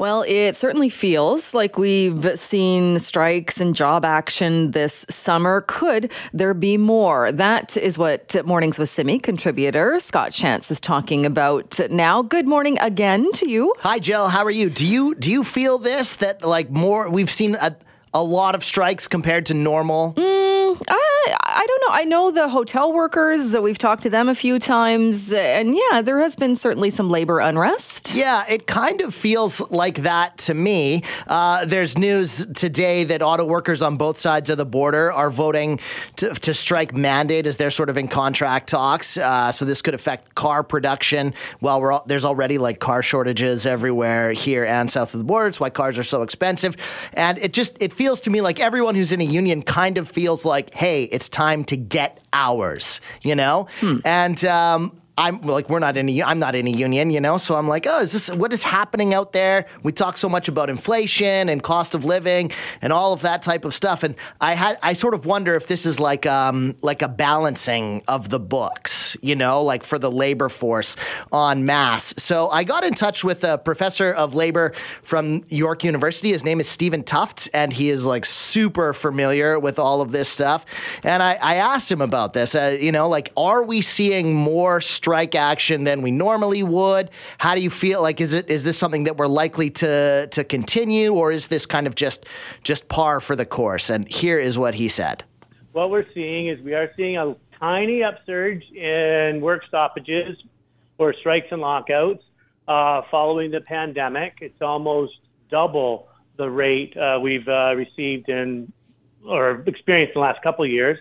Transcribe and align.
Well, 0.00 0.24
it 0.26 0.56
certainly 0.56 0.88
feels 0.88 1.52
like 1.52 1.76
we've 1.76 2.26
seen 2.38 2.98
strikes 2.98 3.60
and 3.60 3.74
job 3.74 4.02
action 4.02 4.70
this 4.70 5.04
summer. 5.10 5.60
Could 5.66 6.10
there 6.32 6.54
be 6.54 6.78
more? 6.78 7.30
That 7.30 7.76
is 7.76 7.98
what 7.98 8.34
Mornings 8.46 8.78
with 8.78 8.88
Simi 8.88 9.18
contributor 9.18 10.00
Scott 10.00 10.30
Shantz 10.30 10.70
is 10.70 10.80
talking 10.80 11.26
about 11.26 11.78
now. 11.90 12.22
Good 12.22 12.46
morning 12.46 12.78
again 12.78 13.30
to 13.32 13.50
you. 13.50 13.74
Hi, 13.80 13.98
Jill. 13.98 14.28
How 14.28 14.42
are 14.42 14.50
you? 14.50 14.70
Do 14.70 14.86
you 14.86 15.14
do 15.14 15.30
you 15.30 15.44
feel 15.44 15.76
this 15.76 16.14
that 16.14 16.42
like 16.42 16.70
more? 16.70 17.10
We've 17.10 17.28
seen 17.28 17.56
a 17.56 17.76
a 18.12 18.22
lot 18.22 18.54
of 18.54 18.64
strikes 18.64 19.06
compared 19.08 19.46
to 19.46 19.54
normal? 19.54 20.14
Mm, 20.14 20.82
I, 20.88 21.36
I 21.42 21.66
don't 21.66 21.80
know. 21.82 21.94
I 21.94 22.04
know 22.04 22.30
the 22.30 22.48
hotel 22.48 22.92
workers. 22.92 23.56
We've 23.56 23.78
talked 23.78 24.02
to 24.04 24.10
them 24.10 24.28
a 24.28 24.34
few 24.34 24.58
times. 24.58 25.32
And 25.32 25.76
yeah, 25.76 26.02
there 26.02 26.18
has 26.20 26.34
been 26.34 26.56
certainly 26.56 26.90
some 26.90 27.08
labor 27.08 27.40
unrest. 27.40 28.14
Yeah, 28.14 28.44
it 28.48 28.66
kind 28.66 29.00
of 29.00 29.14
feels 29.14 29.60
like 29.70 29.98
that 29.98 30.38
to 30.38 30.54
me. 30.54 31.02
Uh, 31.26 31.66
there's 31.66 31.98
news 31.98 32.46
today 32.46 33.04
that 33.04 33.22
auto 33.22 33.44
workers 33.44 33.82
on 33.82 33.96
both 33.96 34.18
sides 34.18 34.48
of 34.50 34.56
the 34.56 34.64
border 34.64 35.12
are 35.12 35.30
voting 35.30 35.78
to, 36.16 36.30
to 36.30 36.54
strike 36.54 36.94
mandate 36.94 37.46
as 37.46 37.58
they're 37.58 37.70
sort 37.70 37.90
of 37.90 37.96
in 37.96 38.08
contract 38.08 38.68
talks. 38.68 39.18
Uh, 39.18 39.52
so 39.52 39.64
this 39.64 39.82
could 39.82 39.94
affect 39.94 40.34
car 40.34 40.62
production. 40.62 41.34
Well, 41.60 41.80
we're 41.80 41.92
all, 41.92 42.04
there's 42.06 42.24
already 42.24 42.58
like 42.58 42.80
car 42.80 43.02
shortages 43.02 43.66
everywhere 43.66 44.32
here 44.32 44.64
and 44.64 44.90
south 44.90 45.14
of 45.14 45.18
the 45.18 45.24
border. 45.24 45.48
It's 45.48 45.60
why 45.60 45.70
cars 45.70 45.98
are 45.98 46.02
so 46.04 46.22
expensive. 46.22 46.76
And 47.12 47.38
it 47.38 47.52
just, 47.52 47.69
it 47.80 47.92
feels 47.92 48.20
to 48.22 48.30
me 48.30 48.40
like 48.40 48.60
everyone 48.60 48.94
who's 48.94 49.12
in 49.12 49.20
a 49.20 49.24
union 49.24 49.62
kind 49.62 49.98
of 49.98 50.08
feels 50.08 50.44
like, 50.44 50.72
hey, 50.74 51.04
it's 51.04 51.28
time 51.28 51.64
to 51.64 51.76
get 51.76 52.20
ours, 52.32 53.00
you 53.22 53.34
know? 53.34 53.66
Hmm. 53.80 53.96
And 54.04 54.44
um, 54.44 54.99
I'm 55.16 55.40
like, 55.42 55.68
we're 55.68 55.80
not 55.80 55.96
in 55.96 56.08
a, 56.08 56.22
I'm 56.22 56.38
not 56.38 56.54
in 56.54 56.66
a 56.66 56.70
union, 56.70 57.10
you 57.10 57.20
know? 57.20 57.36
So 57.36 57.56
I'm 57.56 57.68
like, 57.68 57.86
oh, 57.88 58.00
is 58.00 58.12
this, 58.12 58.30
what 58.30 58.52
is 58.52 58.64
happening 58.64 59.12
out 59.12 59.32
there? 59.32 59.66
We 59.82 59.92
talk 59.92 60.16
so 60.16 60.28
much 60.28 60.48
about 60.48 60.70
inflation 60.70 61.48
and 61.48 61.62
cost 61.62 61.94
of 61.94 62.04
living 62.04 62.50
and 62.80 62.92
all 62.92 63.12
of 63.12 63.22
that 63.22 63.42
type 63.42 63.64
of 63.64 63.74
stuff. 63.74 64.02
And 64.02 64.14
I 64.40 64.54
had, 64.54 64.78
I 64.82 64.94
sort 64.94 65.14
of 65.14 65.26
wonder 65.26 65.54
if 65.54 65.66
this 65.66 65.84
is 65.86 66.00
like, 66.00 66.26
um, 66.26 66.74
like 66.82 67.02
a 67.02 67.08
balancing 67.08 68.02
of 68.08 68.30
the 68.30 68.40
books, 68.40 69.16
you 69.20 69.36
know, 69.36 69.62
like 69.62 69.82
for 69.82 69.98
the 69.98 70.10
labor 70.10 70.48
force 70.48 70.96
on 71.32 71.66
mass. 71.66 72.14
So 72.16 72.48
I 72.48 72.64
got 72.64 72.84
in 72.84 72.94
touch 72.94 73.22
with 73.22 73.44
a 73.44 73.58
professor 73.58 74.12
of 74.12 74.34
labor 74.34 74.72
from 75.02 75.42
York 75.48 75.84
University. 75.84 76.30
His 76.32 76.44
name 76.44 76.60
is 76.60 76.68
Stephen 76.68 77.02
Tufts, 77.02 77.48
and 77.48 77.72
he 77.72 77.90
is 77.90 78.06
like 78.06 78.24
super 78.24 78.92
familiar 78.92 79.58
with 79.58 79.78
all 79.78 80.00
of 80.00 80.12
this 80.12 80.28
stuff. 80.28 80.64
And 81.02 81.22
I, 81.22 81.34
I 81.42 81.54
asked 81.56 81.90
him 81.90 82.00
about 82.00 82.32
this, 82.32 82.54
uh, 82.54 82.76
you 82.80 82.92
know, 82.92 83.08
like, 83.08 83.32
are 83.36 83.62
we 83.62 83.80
seeing 83.80 84.34
more 84.34 84.80
strike 85.00 85.34
action 85.34 85.84
than 85.84 86.02
we 86.02 86.10
normally 86.10 86.62
would? 86.62 87.10
How 87.38 87.54
do 87.54 87.62
you 87.62 87.70
feel? 87.70 88.02
Like, 88.02 88.20
is 88.20 88.34
it 88.34 88.50
is 88.50 88.64
this 88.64 88.76
something 88.76 89.04
that 89.04 89.16
we're 89.16 89.34
likely 89.44 89.70
to 89.82 90.28
to 90.30 90.44
continue, 90.44 91.14
or 91.14 91.32
is 91.32 91.48
this 91.48 91.64
kind 91.64 91.86
of 91.86 91.94
just 91.94 92.26
just 92.62 92.88
par 92.88 93.20
for 93.20 93.34
the 93.34 93.46
course? 93.46 93.88
And 93.88 94.06
here 94.06 94.38
is 94.38 94.58
what 94.58 94.74
he 94.74 94.88
said. 94.90 95.24
What 95.72 95.90
we're 95.90 96.10
seeing 96.12 96.48
is 96.48 96.60
we 96.60 96.74
are 96.74 96.90
seeing 96.96 97.16
a 97.16 97.34
tiny 97.58 98.02
upsurge 98.02 98.62
in 98.72 99.40
work 99.40 99.62
stoppages 99.68 100.36
or 100.98 101.14
strikes 101.14 101.46
and 101.50 101.62
lockouts 101.62 102.22
uh, 102.68 103.00
following 103.10 103.50
the 103.50 103.62
pandemic. 103.62 104.34
It's 104.42 104.60
almost 104.60 105.14
double 105.50 106.08
the 106.36 106.50
rate 106.50 106.94
uh, 106.96 107.18
we've 107.22 107.48
uh, 107.48 107.74
received 107.74 108.28
in 108.28 108.70
or 109.26 109.62
experienced 109.66 110.14
in 110.14 110.20
the 110.20 110.26
last 110.28 110.42
couple 110.42 110.64
of 110.66 110.70
years. 110.70 110.98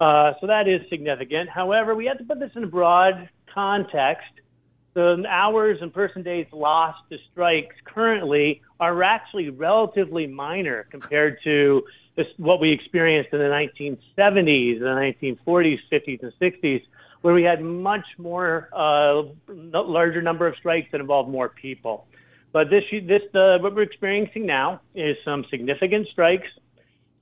Uh, 0.00 0.32
so 0.40 0.46
that 0.46 0.68
is 0.68 0.80
significant. 0.88 1.48
However, 1.48 1.94
we 1.94 2.06
have 2.06 2.18
to 2.18 2.24
put 2.24 2.38
this 2.38 2.50
in 2.54 2.64
a 2.64 2.68
broad 2.68 3.28
context. 3.52 4.30
The 4.94 5.24
hours 5.28 5.78
and 5.80 5.92
person 5.92 6.22
days 6.22 6.46
lost 6.52 6.98
to 7.10 7.18
strikes 7.30 7.74
currently 7.84 8.62
are 8.80 9.02
actually 9.02 9.50
relatively 9.50 10.26
minor 10.26 10.86
compared 10.90 11.38
to 11.44 11.82
this, 12.16 12.26
what 12.36 12.60
we 12.60 12.72
experienced 12.72 13.32
in 13.32 13.38
the 13.38 13.44
1970s, 13.44 14.80
the 14.80 15.36
1940s, 15.46 15.78
50s, 15.92 16.22
and 16.22 16.32
60s, 16.40 16.82
where 17.22 17.34
we 17.34 17.42
had 17.42 17.62
much 17.62 18.04
more 18.18 18.68
uh, 18.72 19.22
larger 19.48 20.22
number 20.22 20.46
of 20.46 20.54
strikes 20.56 20.88
that 20.92 21.00
involved 21.00 21.28
more 21.28 21.48
people. 21.48 22.06
But 22.52 22.70
this, 22.70 22.84
this, 22.90 23.22
uh, 23.34 23.58
what 23.58 23.74
we're 23.74 23.82
experiencing 23.82 24.46
now 24.46 24.80
is 24.94 25.16
some 25.24 25.44
significant 25.50 26.08
strikes 26.08 26.48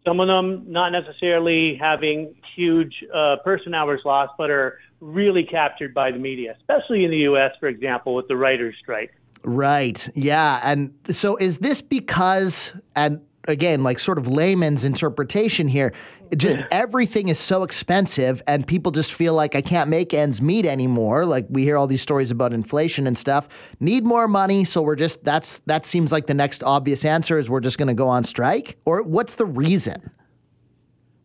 some 0.07 0.21
of 0.21 0.29
them 0.29 0.65
not 0.67 0.91
necessarily 0.91 1.77
having 1.81 2.35
huge 2.55 2.95
uh, 3.15 3.37
person 3.45 3.75
hours 3.75 4.01
lost, 4.05 4.33
but 4.39 4.51
are 4.51 4.79
really 5.01 5.43
captured 5.43 5.93
by 5.93 6.11
the 6.11 6.19
media, 6.19 6.57
especially 6.59 7.05
in 7.05 7.11
the 7.11 7.19
U.S., 7.19 7.51
for 7.59 7.69
example, 7.69 8.15
with 8.15 8.29
the 8.29 8.37
writers' 8.37 8.77
strike. 8.81 9.13
Right. 9.43 10.09
Yeah. 10.15 10.61
And 10.63 10.95
so 11.11 11.37
is 11.37 11.59
this 11.59 11.83
because, 11.83 12.73
and 12.95 13.21
again, 13.49 13.83
like 13.83 13.99
sort 13.99 14.19
of 14.19 14.29
layman's 14.29 14.85
interpretation 14.85 15.69
here, 15.69 15.93
just 16.37 16.59
everything 16.71 17.29
is 17.29 17.39
so 17.39 17.63
expensive 17.63 18.43
and 18.47 18.67
people 18.67 18.93
just 18.93 19.13
feel 19.13 19.35
like 19.35 19.55
I 19.55 19.61
can't 19.61 19.89
make 19.89 20.13
ends 20.13 20.43
meet 20.43 20.67
anymore. 20.67 21.25
Like 21.25 21.47
we 21.49 21.63
hear 21.63 21.77
all 21.77 21.87
these 21.87 22.03
stories 22.03 22.31
about 22.31 22.53
inflation 22.53 23.07
and 23.07 23.17
stuff. 23.17 23.49
Need 23.81 24.05
more 24.05 24.27
money, 24.27 24.65
so 24.65 24.83
we're 24.83 24.97
just 24.97 25.25
that's 25.25 25.61
that 25.61 25.87
seems 25.87 26.13
like 26.13 26.27
the 26.27 26.35
next 26.35 26.63
obvious 26.63 27.05
answer 27.05 27.39
is 27.39 27.49
we're 27.49 27.61
just 27.61 27.79
going 27.79 27.89
to 27.89 27.95
go 27.95 28.09
on 28.09 28.25
strike. 28.25 28.79
Or 28.85 29.03
what's 29.03 29.37
the 29.37 29.47
reason? 29.47 30.11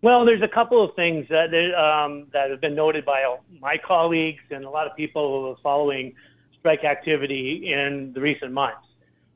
Well, 0.03 0.25
there's 0.25 0.41
a 0.41 0.47
couple 0.47 0.83
of 0.83 0.95
things 0.95 1.27
that 1.29 1.53
um, 1.77 2.27
that 2.33 2.49
have 2.49 2.61
been 2.61 2.75
noted 2.75 3.05
by 3.05 3.23
my 3.59 3.77
colleagues 3.77 4.41
and 4.49 4.65
a 4.65 4.69
lot 4.69 4.87
of 4.87 4.95
people 4.95 5.41
who 5.41 5.51
are 5.51 5.57
following 5.61 6.13
strike 6.59 6.83
activity 6.83 7.71
in 7.71 8.11
the 8.13 8.21
recent 8.21 8.51
months. 8.51 8.85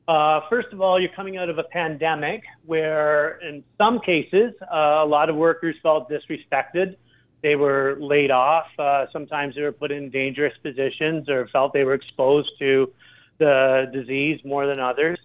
Uh, 0.08 0.40
first 0.48 0.68
of 0.72 0.80
all, 0.80 1.00
you're 1.00 1.14
coming 1.16 1.36
out 1.36 1.48
of 1.48 1.58
a 1.58 1.64
pandemic 1.64 2.42
where, 2.64 3.38
in 3.38 3.64
some 3.76 3.98
cases, 3.98 4.52
uh, 4.62 5.02
a 5.02 5.06
lot 5.06 5.28
of 5.28 5.34
workers 5.34 5.74
felt 5.82 6.08
disrespected. 6.08 6.96
They 7.42 7.56
were 7.56 7.96
laid 8.00 8.30
off. 8.30 8.66
Uh, 8.78 9.06
sometimes 9.12 9.56
they 9.56 9.62
were 9.62 9.72
put 9.72 9.90
in 9.90 10.10
dangerous 10.10 10.54
positions 10.62 11.28
or 11.28 11.48
felt 11.48 11.72
they 11.72 11.84
were 11.84 11.94
exposed 11.94 12.50
to 12.60 12.92
the 13.38 13.90
disease 13.92 14.40
more 14.44 14.66
than 14.66 14.78
others. 14.78 15.18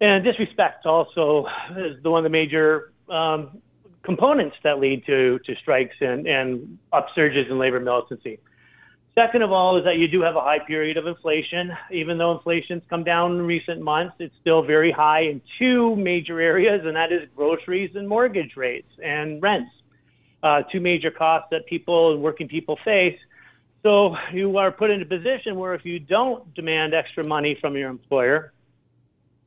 And 0.00 0.24
disrespect 0.24 0.86
also 0.86 1.46
is 1.76 2.02
the 2.02 2.10
one 2.10 2.20
of 2.20 2.24
the 2.24 2.36
major 2.36 2.92
um, 3.10 3.62
components 4.02 4.56
that 4.64 4.78
lead 4.78 5.04
to, 5.06 5.38
to 5.40 5.54
strikes 5.56 5.96
and, 6.00 6.26
and 6.26 6.78
upsurges 6.92 7.50
in 7.50 7.58
labor 7.58 7.80
militancy. 7.80 8.38
Second 9.18 9.40
of 9.40 9.50
all, 9.50 9.78
is 9.78 9.84
that 9.84 9.96
you 9.96 10.08
do 10.08 10.20
have 10.20 10.36
a 10.36 10.42
high 10.42 10.58
period 10.58 10.98
of 10.98 11.06
inflation. 11.06 11.72
Even 11.90 12.18
though 12.18 12.32
inflation's 12.32 12.82
come 12.90 13.02
down 13.02 13.32
in 13.32 13.42
recent 13.42 13.80
months, 13.80 14.14
it's 14.18 14.34
still 14.42 14.62
very 14.62 14.92
high 14.92 15.22
in 15.22 15.40
two 15.58 15.96
major 15.96 16.38
areas, 16.38 16.82
and 16.84 16.94
that 16.96 17.10
is 17.10 17.26
groceries 17.34 17.90
and 17.94 18.06
mortgage 18.06 18.56
rates 18.56 18.90
and 19.02 19.40
rents. 19.42 19.70
Uh, 20.42 20.60
two 20.70 20.80
major 20.80 21.10
costs 21.10 21.48
that 21.50 21.64
people 21.66 22.12
and 22.12 22.22
working 22.22 22.46
people 22.46 22.78
face. 22.84 23.18
So 23.82 24.14
you 24.34 24.58
are 24.58 24.70
put 24.70 24.90
in 24.90 25.00
a 25.00 25.06
position 25.06 25.56
where 25.56 25.72
if 25.72 25.86
you 25.86 25.98
don't 25.98 26.52
demand 26.54 26.92
extra 26.92 27.24
money 27.24 27.56
from 27.58 27.74
your 27.74 27.88
employer, 27.88 28.52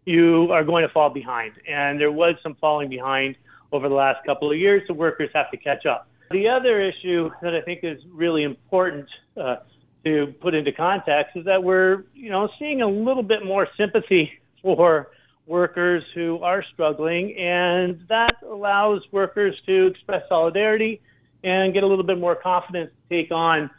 you 0.05 0.51
are 0.51 0.63
going 0.63 0.81
to 0.81 0.91
fall 0.91 1.11
behind. 1.11 1.53
And 1.67 1.99
there 2.01 2.11
was 2.11 2.33
some 2.41 2.55
falling 2.59 2.89
behind 2.89 3.35
over 3.71 3.87
the 3.87 3.93
last 3.93 4.25
couple 4.25 4.49
of 4.49 4.57
years, 4.57 4.81
so 4.87 4.95
workers 4.95 5.29
have 5.35 5.51
to 5.51 5.57
catch 5.57 5.85
up. 5.85 6.08
The 6.31 6.47
other 6.47 6.79
issue 6.79 7.31
that 7.41 7.55
I 7.55 7.61
think 7.61 7.79
is 7.83 7.99
really 8.11 8.43
important 8.43 9.07
uh, 9.35 9.57
to 10.05 10.33
put 10.41 10.53
into 10.53 10.71
context 10.71 11.35
is 11.35 11.45
that 11.45 11.63
we're, 11.63 12.03
you 12.13 12.29
know, 12.29 12.49
seeing 12.59 12.81
a 12.81 12.87
little 12.87 13.23
bit 13.23 13.43
more 13.43 13.67
sympathy 13.77 14.31
for 14.61 15.09
workers 15.47 16.03
who 16.13 16.37
are 16.43 16.63
struggling, 16.73 17.35
and 17.35 18.05
that 18.09 18.35
allows 18.47 19.01
workers 19.11 19.55
to 19.65 19.87
express 19.87 20.21
solidarity 20.29 21.01
and 21.43 21.73
get 21.73 21.83
a 21.83 21.87
little 21.87 22.05
bit 22.05 22.19
more 22.19 22.35
confidence 22.35 22.91
to 23.09 23.21
take 23.23 23.31
on 23.31 23.69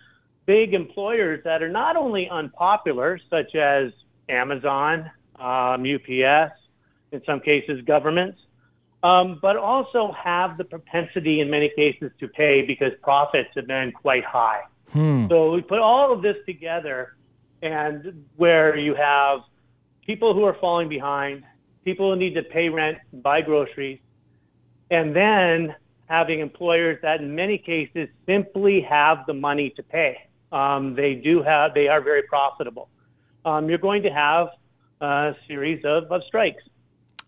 big 0.47 0.75
employers 0.75 1.41
that 1.45 1.63
are 1.63 1.69
not 1.69 1.97
only 1.97 2.29
unpopular, 2.29 3.21
such 3.31 3.55
as 3.55 3.93
Amazon, 4.29 5.09
um, 5.39 5.85
UPS, 5.85 6.53
in 7.13 7.23
some 7.25 7.39
cases 7.39 7.81
governments, 7.87 8.41
um, 9.03 9.39
but 9.41 9.57
also 9.57 10.13
have 10.13 10.59
the 10.59 10.65
propensity 10.65 11.41
in 11.41 11.51
many 11.51 11.71
cases 11.75 12.11
to 12.21 12.29
pay 12.29 12.63
because 12.67 12.93
profits 13.03 13.49
have 13.55 13.67
been 13.67 13.93
quite 13.93 14.25
high. 14.25 14.61
Hmm. 14.93 15.27
So 15.29 15.53
we 15.53 15.63
put 15.63 15.79
all 15.79 16.13
of 16.13 16.23
this 16.23 16.37
together, 16.47 17.17
and 17.63 18.25
where 18.37 18.77
you 18.77 18.95
have 18.95 19.41
people 20.05 20.35
who 20.35 20.45
are 20.45 20.57
falling 20.61 20.89
behind, 20.89 21.45
people 21.85 22.13
who 22.13 22.19
need 22.19 22.35
to 22.35 22.43
pay 22.43 22.69
rent, 22.69 22.99
buy 23.13 23.41
groceries, 23.41 24.01
and 24.91 25.15
then 25.15 25.75
having 26.07 26.41
employers 26.41 26.99
that 27.03 27.21
in 27.21 27.35
many 27.35 27.57
cases 27.57 28.09
simply 28.27 28.81
have 28.81 29.19
the 29.27 29.33
money 29.35 29.71
to 29.77 29.83
pay. 29.83 30.17
Um, 30.51 30.97
they 30.97 31.15
do 31.15 31.43
have, 31.43 31.75
they 31.75 31.87
are 31.87 32.01
very 32.01 32.23
profitable. 32.25 32.89
Um, 33.45 33.69
you're 33.69 33.79
going 33.79 34.03
to 34.03 34.11
have 34.11 34.49
a 35.01 35.37
series 35.47 35.85
of, 35.85 36.11
of 36.11 36.23
strikes. 36.27 36.63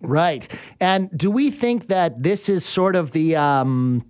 Right. 0.03 0.47
And 0.81 1.11
do 1.17 1.31
we 1.31 1.51
think 1.51 1.87
that 1.87 2.23
this 2.23 2.49
is 2.49 2.65
sort 2.65 2.97
of 2.97 3.13
the, 3.13 3.37
um, 3.37 4.05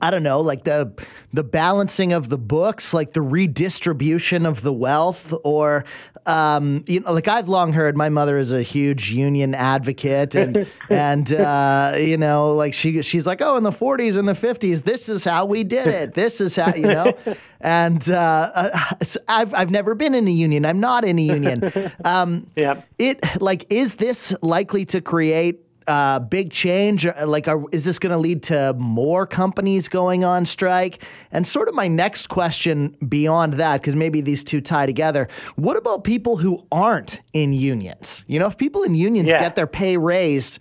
I 0.00 0.10
don't 0.10 0.24
know, 0.24 0.40
like 0.40 0.64
the 0.64 0.92
the 1.32 1.44
balancing 1.44 2.12
of 2.12 2.28
the 2.28 2.38
books, 2.38 2.92
like 2.92 3.12
the 3.12 3.22
redistribution 3.22 4.46
of 4.46 4.62
the 4.62 4.72
wealth, 4.72 5.32
or 5.44 5.84
um, 6.26 6.84
you 6.86 7.00
know, 7.00 7.12
like 7.12 7.28
I've 7.28 7.48
long 7.48 7.72
heard 7.72 7.96
my 7.96 8.08
mother 8.08 8.38
is 8.38 8.52
a 8.52 8.62
huge 8.62 9.10
union 9.10 9.54
advocate, 9.54 10.34
and 10.34 10.68
and 10.90 11.32
uh, 11.32 11.94
you 11.98 12.16
know, 12.16 12.54
like 12.54 12.74
she 12.74 13.02
she's 13.02 13.26
like, 13.26 13.42
oh, 13.42 13.56
in 13.56 13.64
the 13.64 13.70
40s 13.70 14.16
and 14.16 14.28
the 14.28 14.32
50s, 14.32 14.84
this 14.84 15.08
is 15.08 15.24
how 15.24 15.46
we 15.46 15.64
did 15.64 15.88
it. 15.88 16.14
This 16.14 16.40
is 16.40 16.56
how 16.56 16.74
you 16.74 16.86
know, 16.86 17.14
and 17.60 18.08
uh, 18.10 18.50
uh 18.54 18.94
I've 19.28 19.54
I've 19.54 19.70
never 19.70 19.94
been 19.94 20.14
in 20.14 20.28
a 20.28 20.32
union. 20.32 20.64
I'm 20.64 20.80
not 20.80 21.04
in 21.04 21.18
a 21.18 21.22
union. 21.22 21.72
Um, 22.04 22.48
yeah. 22.56 22.82
It 22.98 23.20
like 23.40 23.66
is 23.70 23.96
this 23.96 24.34
likely 24.42 24.84
to 24.86 25.00
create 25.00 25.60
uh, 25.86 26.18
big 26.20 26.50
change? 26.50 27.06
Like, 27.24 27.48
are, 27.48 27.62
is 27.72 27.84
this 27.84 27.98
going 27.98 28.12
to 28.12 28.18
lead 28.18 28.42
to 28.44 28.74
more 28.78 29.26
companies 29.26 29.88
going 29.88 30.24
on 30.24 30.46
strike? 30.46 31.02
And 31.30 31.46
sort 31.46 31.68
of 31.68 31.74
my 31.74 31.88
next 31.88 32.28
question 32.28 32.96
beyond 33.08 33.54
that, 33.54 33.80
because 33.80 33.94
maybe 33.94 34.20
these 34.20 34.44
two 34.44 34.60
tie 34.60 34.86
together. 34.86 35.28
What 35.56 35.76
about 35.76 36.04
people 36.04 36.36
who 36.36 36.66
aren't 36.70 37.20
in 37.32 37.52
unions? 37.52 38.24
You 38.26 38.38
know, 38.38 38.46
if 38.46 38.56
people 38.56 38.82
in 38.82 38.94
unions 38.94 39.30
yeah. 39.30 39.38
get 39.38 39.54
their 39.54 39.66
pay 39.66 39.96
raised, 39.96 40.58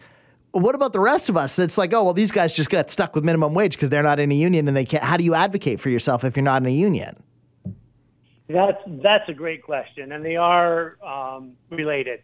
what 0.51 0.75
about 0.75 0.93
the 0.93 0.99
rest 0.99 1.29
of 1.29 1.37
us? 1.37 1.55
That's 1.55 1.77
like, 1.77 1.93
oh 1.93 2.03
well, 2.03 2.13
these 2.13 2.31
guys 2.31 2.53
just 2.53 2.69
got 2.69 2.89
stuck 2.89 3.15
with 3.15 3.23
minimum 3.23 3.53
wage 3.53 3.73
because 3.73 3.89
they're 3.89 4.03
not 4.03 4.19
in 4.19 4.31
a 4.31 4.35
union, 4.35 4.67
and 4.67 4.75
they 4.75 4.85
can't. 4.85 5.03
How 5.03 5.17
do 5.17 5.23
you 5.23 5.33
advocate 5.33 5.79
for 5.79 5.89
yourself 5.89 6.23
if 6.23 6.35
you're 6.35 6.43
not 6.43 6.61
in 6.61 6.67
a 6.67 6.71
union? 6.71 7.23
That's 8.49 8.81
that's 8.85 9.29
a 9.29 9.33
great 9.33 9.63
question, 9.63 10.11
and 10.11 10.25
they 10.25 10.35
are 10.35 10.97
um, 11.01 11.53
related. 11.69 12.21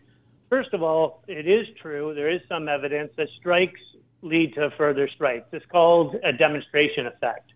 First 0.50 0.74
of 0.74 0.82
all, 0.82 1.24
it 1.28 1.48
is 1.48 1.68
true. 1.82 2.14
There 2.16 2.30
is 2.32 2.42
some 2.48 2.68
evidence 2.70 3.12
that 3.18 3.28
strikes 3.40 3.80
lead 4.22 4.54
to 4.56 4.70
further 4.78 5.10
strikes. 5.14 5.48
It's 5.52 5.66
called 5.66 6.16
a 6.24 6.32
demonstration 6.32 7.08
effect. 7.08 7.52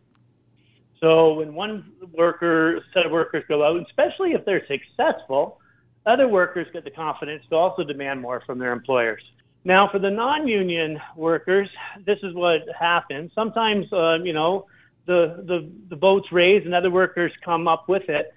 So 1.00 1.34
when 1.34 1.54
one 1.54 1.94
worker, 2.14 2.80
set 2.94 3.06
of 3.06 3.12
workers 3.12 3.44
go 3.48 3.64
out, 3.66 3.82
especially 3.88 4.34
if 4.34 4.46
they're 4.46 4.66
successful, 4.68 5.60
other 6.06 6.28
workers 6.28 6.68
get 6.74 6.84
the 6.84 6.92
confidence 6.92 7.44
to 7.50 7.56
also 7.56 7.84
demand 7.84 8.22
more 8.22 8.44
from 8.46 8.60
their 8.60 8.72
employers. 8.72 9.22
Now, 9.64 9.90
for 9.92 10.00
the 10.00 10.10
non-union 10.10 11.00
workers, 11.16 11.70
this 12.06 12.18
is 12.24 12.34
what 12.34 12.62
happens. 12.80 13.32
Sometimes, 13.34 13.92
uh, 13.94 14.16
you 14.24 14.34
know, 14.34 14.66
the, 15.08 15.44
the 15.48 15.72
the 15.90 15.96
boat's 15.96 16.32
raised 16.32 16.66
and 16.66 16.76
other 16.76 16.92
workers 16.92 17.32
come 17.44 17.68
up 17.68 17.90
with 17.90 18.08
it 18.08 18.34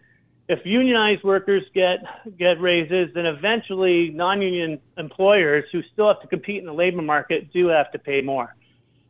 if 0.49 0.61
unionized 0.65 1.25
workers 1.25 1.63
get 1.75 1.99
get 2.39 2.61
raises, 2.61 3.09
then 3.15 3.27
eventually 3.27 4.11
non-union 4.11 4.79
employers 4.99 5.65
who 5.73 5.81
still 5.93 6.09
have 6.09 6.21
to 6.21 6.29
compete 6.29 6.59
in 6.59 6.67
the 6.67 6.73
labor 6.73 7.03
market 7.03 7.53
do 7.53 7.69
have 7.69 7.91
to 7.93 7.99
pay 7.99 8.21
more. 8.21 8.55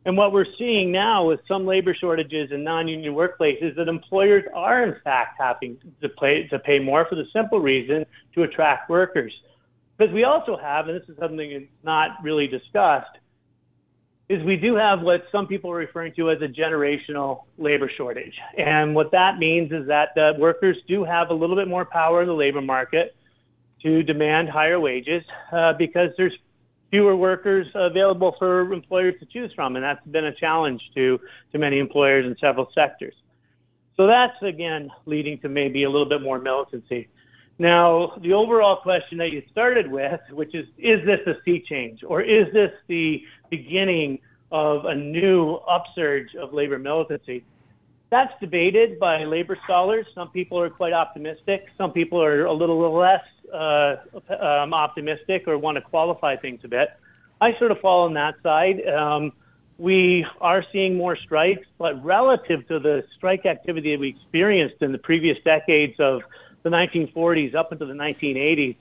And 0.05 0.15
what 0.15 0.31
we're 0.31 0.45
seeing 0.57 0.91
now 0.91 1.27
with 1.27 1.39
some 1.47 1.65
labor 1.65 1.95
shortages 1.99 2.51
in 2.51 2.63
non-union 2.63 3.13
workplaces 3.13 3.75
that 3.75 3.87
employers 3.87 4.43
are 4.53 4.83
in 4.83 4.95
fact 5.03 5.37
having 5.39 5.77
to 6.01 6.09
pay 6.09 6.47
to 6.47 6.59
pay 6.59 6.79
more 6.79 7.05
for 7.09 7.15
the 7.15 7.25
simple 7.33 7.59
reason 7.59 8.05
to 8.35 8.43
attract 8.43 8.89
workers. 8.89 9.33
Because 9.97 10.13
we 10.13 10.23
also 10.23 10.57
have, 10.57 10.87
and 10.87 11.01
this 11.01 11.07
is 11.09 11.17
something 11.17 11.51
that's 11.51 11.71
not 11.83 12.11
really 12.21 12.47
discussed, 12.47 13.17
is 14.27 14.43
we 14.43 14.55
do 14.55 14.75
have 14.75 15.01
what 15.01 15.23
some 15.31 15.45
people 15.45 15.71
are 15.71 15.75
referring 15.75 16.13
to 16.15 16.31
as 16.31 16.41
a 16.41 16.47
generational 16.47 17.43
labor 17.57 17.91
shortage. 17.95 18.33
And 18.57 18.95
what 18.95 19.11
that 19.11 19.37
means 19.37 19.71
is 19.71 19.87
that 19.87 20.09
the 20.15 20.33
workers 20.39 20.77
do 20.87 21.03
have 21.03 21.29
a 21.29 21.33
little 21.33 21.55
bit 21.55 21.67
more 21.67 21.85
power 21.85 22.21
in 22.21 22.27
the 22.27 22.33
labor 22.33 22.61
market 22.61 23.15
to 23.83 24.01
demand 24.01 24.49
higher 24.49 24.79
wages 24.79 25.23
uh, 25.51 25.73
because 25.77 26.09
there's 26.17 26.33
fewer 26.89 27.15
workers 27.15 27.67
available 27.75 28.35
for 28.39 28.73
employers 28.73 29.13
to 29.19 29.27
choose 29.27 29.51
from. 29.53 29.75
And 29.75 29.85
that's 29.85 30.05
been 30.07 30.25
a 30.25 30.33
challenge 30.33 30.81
to, 30.95 31.19
to 31.51 31.59
many 31.59 31.77
employers 31.77 32.25
in 32.25 32.35
several 32.41 32.67
sectors. 32.73 33.13
So 33.95 34.07
that's, 34.07 34.41
again, 34.41 34.89
leading 35.05 35.39
to 35.39 35.49
maybe 35.49 35.83
a 35.83 35.89
little 35.89 36.09
bit 36.09 36.21
more 36.21 36.39
militancy. 36.39 37.07
Now, 37.57 38.17
the 38.21 38.33
overall 38.33 38.77
question 38.81 39.17
that 39.19 39.31
you 39.31 39.41
started 39.51 39.89
with, 39.89 40.19
which 40.31 40.53
is, 40.53 40.65
is 40.77 41.05
this 41.05 41.19
a 41.25 41.35
sea 41.45 41.63
change 41.67 42.03
or 42.03 42.21
is 42.21 42.51
this 42.53 42.71
the 42.87 43.23
beginning 43.49 44.19
of 44.51 44.85
a 44.85 44.93
new 44.93 45.55
upsurge 45.67 46.35
of 46.35 46.53
labor 46.53 46.77
militancy? 46.77 47.45
That's 48.09 48.33
debated 48.41 48.99
by 48.99 49.23
labor 49.23 49.57
scholars. 49.63 50.05
Some 50.13 50.29
people 50.29 50.59
are 50.59 50.69
quite 50.69 50.93
optimistic. 50.93 51.67
Some 51.77 51.91
people 51.91 52.21
are 52.21 52.45
a 52.45 52.53
little 52.53 52.93
less 52.93 53.23
uh, 53.53 53.95
um, 54.29 54.73
optimistic 54.73 55.47
or 55.47 55.57
want 55.57 55.77
to 55.77 55.81
qualify 55.81 56.35
things 56.35 56.59
a 56.63 56.67
bit. 56.67 56.89
I 57.39 57.57
sort 57.57 57.71
of 57.71 57.79
fall 57.79 58.05
on 58.05 58.13
that 58.13 58.35
side. 58.43 58.85
Um, 58.87 59.31
we 59.77 60.25
are 60.39 60.63
seeing 60.71 60.95
more 60.95 61.17
strikes, 61.17 61.67
but 61.77 62.03
relative 62.03 62.67
to 62.67 62.79
the 62.79 63.03
strike 63.17 63.45
activity 63.45 63.93
that 63.93 63.99
we 63.99 64.09
experienced 64.09 64.81
in 64.81 64.91
the 64.91 64.97
previous 64.97 65.37
decades 65.43 65.95
of 65.99 66.21
the 66.65 66.71
1940s 66.71 67.53
up 67.53 67.71
into 67.71 67.85
the 67.85 67.93
1980s, 67.93 68.75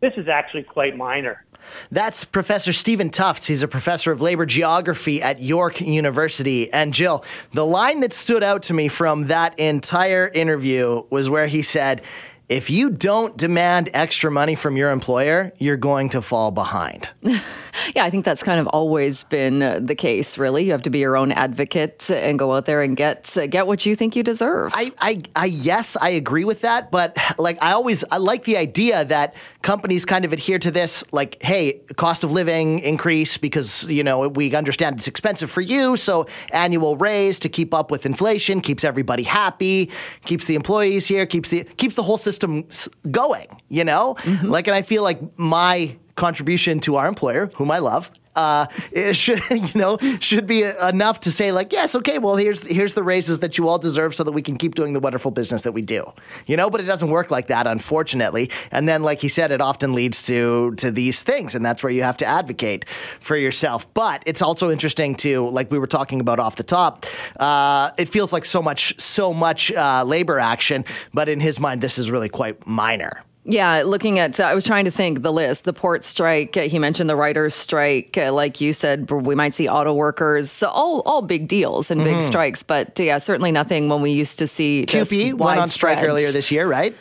this 0.00 0.12
is 0.16 0.28
actually 0.28 0.62
quite 0.62 0.96
minor. 0.96 1.44
That's 1.90 2.24
Professor 2.24 2.72
Stephen 2.72 3.10
Tufts. 3.10 3.48
He's 3.48 3.64
a 3.64 3.68
professor 3.68 4.12
of 4.12 4.20
labor 4.20 4.46
geography 4.46 5.20
at 5.20 5.40
York 5.40 5.80
University. 5.80 6.72
And 6.72 6.94
Jill, 6.94 7.24
the 7.52 7.66
line 7.66 8.00
that 8.00 8.12
stood 8.12 8.44
out 8.44 8.62
to 8.64 8.72
me 8.72 8.86
from 8.86 9.26
that 9.26 9.58
entire 9.58 10.28
interview 10.28 11.02
was 11.10 11.28
where 11.28 11.48
he 11.48 11.62
said, 11.62 12.02
if 12.48 12.70
you 12.70 12.88
don't 12.88 13.36
demand 13.36 13.90
extra 13.92 14.30
money 14.30 14.54
from 14.54 14.76
your 14.76 14.90
employer, 14.90 15.52
you're 15.58 15.76
going 15.76 16.08
to 16.10 16.22
fall 16.22 16.52
behind. 16.52 17.10
yeah, 17.94 18.04
I 18.04 18.10
think 18.10 18.24
that's 18.24 18.42
kind 18.42 18.60
of 18.60 18.66
always 18.68 19.24
been 19.24 19.62
uh, 19.62 19.80
the 19.82 19.94
case. 19.94 20.38
Really, 20.38 20.64
you 20.64 20.72
have 20.72 20.82
to 20.82 20.90
be 20.90 20.98
your 20.98 21.16
own 21.16 21.32
advocate 21.32 22.10
and 22.10 22.38
go 22.38 22.54
out 22.54 22.66
there 22.66 22.82
and 22.82 22.96
get 22.96 23.36
uh, 23.36 23.46
get 23.46 23.66
what 23.66 23.86
you 23.86 23.94
think 23.94 24.16
you 24.16 24.22
deserve. 24.22 24.72
I, 24.74 24.90
I, 25.00 25.22
I, 25.36 25.44
yes, 25.46 25.96
I 26.00 26.10
agree 26.10 26.44
with 26.44 26.62
that. 26.62 26.90
But 26.90 27.16
like, 27.38 27.62
I 27.62 27.72
always 27.72 28.04
I 28.10 28.16
like 28.16 28.44
the 28.44 28.56
idea 28.56 29.04
that 29.04 29.34
companies 29.62 30.04
kind 30.04 30.24
of 30.24 30.32
adhere 30.32 30.58
to 30.58 30.70
this. 30.70 31.04
Like, 31.12 31.42
hey, 31.42 31.80
cost 31.96 32.24
of 32.24 32.32
living 32.32 32.80
increase 32.80 33.38
because 33.38 33.84
you 33.88 34.02
know 34.02 34.28
we 34.28 34.54
understand 34.54 34.96
it's 34.96 35.08
expensive 35.08 35.50
for 35.50 35.60
you, 35.60 35.96
so 35.96 36.26
annual 36.52 36.96
raise 36.96 37.38
to 37.40 37.48
keep 37.48 37.74
up 37.74 37.90
with 37.90 38.06
inflation 38.06 38.60
keeps 38.60 38.84
everybody 38.84 39.22
happy, 39.22 39.90
keeps 40.24 40.46
the 40.46 40.54
employees 40.54 41.06
here, 41.06 41.26
keeps 41.26 41.50
the 41.50 41.64
keeps 41.64 41.94
the 41.94 42.02
whole 42.02 42.16
system 42.16 42.48
system 42.70 42.92
going, 43.10 43.46
you 43.68 43.84
know? 43.84 44.14
Mm-hmm. 44.20 44.48
Like, 44.48 44.66
and 44.66 44.74
I 44.74 44.82
feel 44.82 45.02
like 45.02 45.20
my 45.38 45.96
contribution 46.18 46.80
to 46.80 46.96
our 46.96 47.06
employer, 47.08 47.50
whom 47.54 47.70
I 47.70 47.78
love, 47.78 48.10
uh, 48.38 48.66
it 48.92 49.16
should 49.16 49.40
you 49.50 49.80
know 49.80 49.98
should 50.20 50.46
be 50.46 50.62
enough 50.82 51.20
to 51.20 51.30
say 51.32 51.50
like 51.50 51.72
yes 51.72 51.94
okay 51.94 52.18
well 52.18 52.36
here's 52.36 52.66
here's 52.68 52.94
the 52.94 53.02
raises 53.02 53.40
that 53.40 53.58
you 53.58 53.68
all 53.68 53.78
deserve 53.78 54.14
so 54.14 54.22
that 54.22 54.32
we 54.32 54.40
can 54.40 54.56
keep 54.56 54.76
doing 54.76 54.92
the 54.92 55.00
wonderful 55.00 55.30
business 55.30 55.62
that 55.62 55.72
we 55.72 55.82
do. 55.82 56.04
You 56.46 56.56
know 56.56 56.70
but 56.70 56.80
it 56.80 56.84
doesn't 56.84 57.10
work 57.10 57.30
like 57.30 57.48
that 57.48 57.66
unfortunately. 57.66 58.50
And 58.70 58.88
then 58.88 59.02
like 59.02 59.20
he 59.20 59.28
said 59.28 59.50
it 59.50 59.60
often 59.60 59.92
leads 59.92 60.22
to 60.26 60.74
to 60.76 60.90
these 60.90 61.24
things 61.24 61.54
and 61.54 61.64
that's 61.64 61.82
where 61.82 61.92
you 61.92 62.04
have 62.04 62.16
to 62.18 62.26
advocate 62.26 62.88
for 63.20 63.36
yourself. 63.36 63.92
But 63.92 64.22
it's 64.24 64.40
also 64.40 64.70
interesting 64.70 65.16
to 65.16 65.48
like 65.48 65.70
we 65.70 65.78
were 65.78 65.88
talking 65.88 66.20
about 66.20 66.38
off 66.38 66.56
the 66.56 66.62
top 66.62 67.06
uh, 67.40 67.90
it 67.98 68.08
feels 68.08 68.32
like 68.32 68.44
so 68.44 68.62
much 68.62 68.98
so 69.00 69.34
much 69.34 69.72
uh, 69.72 70.04
labor 70.06 70.38
action 70.38 70.84
but 71.12 71.28
in 71.28 71.40
his 71.40 71.58
mind 71.58 71.80
this 71.80 71.98
is 71.98 72.10
really 72.10 72.28
quite 72.28 72.66
minor 72.66 73.24
yeah, 73.50 73.82
looking 73.82 74.18
at, 74.18 74.38
uh, 74.38 74.44
I 74.44 74.54
was 74.54 74.64
trying 74.64 74.84
to 74.84 74.90
think 74.90 75.22
the 75.22 75.32
list, 75.32 75.64
the 75.64 75.72
port 75.72 76.04
strike. 76.04 76.54
Uh, 76.54 76.62
he 76.62 76.78
mentioned 76.78 77.08
the 77.08 77.16
writers' 77.16 77.54
strike. 77.54 78.18
Uh, 78.18 78.30
like 78.30 78.60
you 78.60 78.74
said, 78.74 79.10
we 79.10 79.34
might 79.34 79.54
see 79.54 79.66
auto 79.66 79.94
workers. 79.94 80.50
So 80.50 80.68
all, 80.68 81.00
all 81.06 81.22
big 81.22 81.48
deals 81.48 81.90
and 81.90 81.98
mm-hmm. 81.98 82.18
big 82.18 82.20
strikes. 82.20 82.62
But 82.62 83.00
yeah, 83.00 83.16
certainly 83.16 83.50
nothing 83.50 83.88
when 83.88 84.02
we 84.02 84.10
used 84.10 84.38
to 84.40 84.46
see. 84.46 84.84
CUPE 84.84 85.32
went 85.38 85.58
on 85.58 85.68
strike 85.68 86.02
earlier 86.02 86.30
this 86.30 86.52
year, 86.52 86.68
right? 86.68 86.94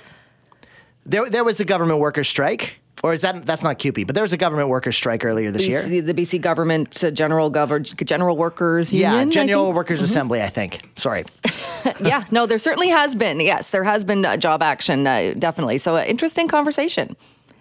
There, 1.06 1.30
there 1.30 1.44
was 1.44 1.60
a 1.60 1.66
government 1.66 2.00
workers' 2.00 2.30
strike 2.30 2.80
or 3.04 3.14
is 3.14 3.22
that 3.22 3.46
that's 3.46 3.64
not 3.64 3.78
CUPE, 3.80 4.06
but 4.06 4.16
there 4.16 4.24
was 4.24 4.34
a 4.34 4.38
government 4.38 4.70
workers 4.70 4.96
strike 4.96 5.24
earlier 5.24 5.52
this 5.52 5.68
BC, 5.68 5.90
year. 5.90 6.02
The 6.02 6.14
BC 6.14 6.42
government 6.42 7.04
uh, 7.04 7.12
general 7.12 7.52
Gover- 7.52 8.06
general 8.06 8.36
workers 8.36 8.94
union. 8.94 9.28
Yeah, 9.28 9.46
general 9.46 9.74
workers 9.74 10.00
mm-hmm. 10.00 10.06
assembly. 10.06 10.42
I 10.42 10.48
think. 10.48 10.82
Sorry. 10.96 11.24
yeah, 12.02 12.26
no, 12.32 12.46
there 12.46 12.58
certainly 12.58 12.90
has 12.90 13.16
been. 13.16 13.40
Yes, 13.40 13.70
there 13.70 13.84
has 13.84 14.04
been 14.04 14.26
job 14.40 14.62
action, 14.64 15.06
uh, 15.06 15.34
definitely. 15.38 15.78
So, 15.78 15.96
uh, 15.96 16.04
interesting 16.04 16.48
conversation. 16.48 17.16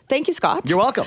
Thank 0.09 0.29
you, 0.29 0.35
Scott. 0.35 0.69
You're 0.69 0.79
welcome. 0.79 1.07